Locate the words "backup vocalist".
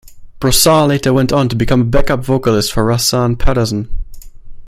1.85-2.73